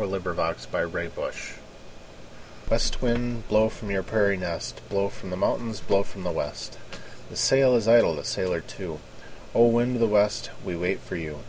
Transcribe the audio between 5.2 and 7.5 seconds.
the mountains, blow from the west. The